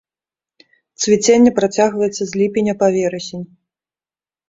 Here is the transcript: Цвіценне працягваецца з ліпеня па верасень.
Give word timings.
Цвіценне 1.03 1.53
працягваецца 1.61 2.21
з 2.25 2.29
ліпеня 2.43 2.73
па 2.83 2.87
верасень. 2.99 3.49